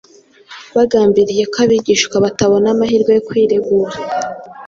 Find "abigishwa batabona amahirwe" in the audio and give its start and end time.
1.65-3.11